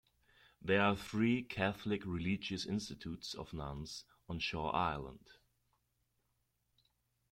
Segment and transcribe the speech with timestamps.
[0.63, 5.27] There are three Catholic religious institutes of nuns on Shaw Island.